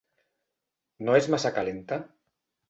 [1.09, 2.01] No és massa calenta?